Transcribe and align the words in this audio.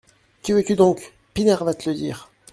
Que 0.41 0.51
veux-tu 0.53 0.73
donc? 0.75 1.13
Pinard 1.35 1.63
va 1.63 1.75
te 1.75 1.87
le 1.87 1.95
dire. 1.95 2.31